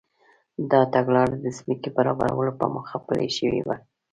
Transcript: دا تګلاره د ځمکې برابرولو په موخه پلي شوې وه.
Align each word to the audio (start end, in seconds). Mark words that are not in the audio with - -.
دا 0.71 0.81
تګلاره 0.93 1.35
د 1.43 1.47
ځمکې 1.57 1.89
برابرولو 1.97 2.53
په 2.59 2.65
موخه 2.73 2.97
پلي 3.07 3.29
شوې 3.37 3.61
وه. 3.67 3.75